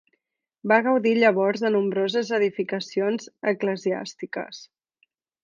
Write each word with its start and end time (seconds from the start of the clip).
Va 0.71 0.77
gaudir 0.85 1.11
llavors 1.23 1.63
de 1.65 1.71
nombroses 1.75 2.31
edificacions 2.39 3.29
eclesiàstiques. 3.53 4.65